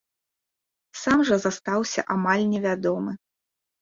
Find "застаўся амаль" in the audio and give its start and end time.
1.45-2.45